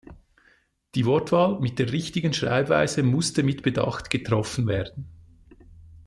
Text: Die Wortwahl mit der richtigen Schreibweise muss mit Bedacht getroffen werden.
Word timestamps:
Die 0.95 1.05
Wortwahl 1.05 1.59
mit 1.59 1.77
der 1.77 1.91
richtigen 1.91 2.33
Schreibweise 2.33 3.03
muss 3.03 3.37
mit 3.37 3.61
Bedacht 3.61 4.09
getroffen 4.09 4.65
werden. 4.65 5.05